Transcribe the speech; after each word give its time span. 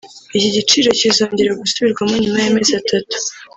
Iki 0.37 0.49
giciro 0.57 0.89
kizongera 0.99 1.59
gusubirwamo 1.61 2.13
nyuma 2.21 2.37
y’amezi 2.43 2.71
atatu 2.81 3.15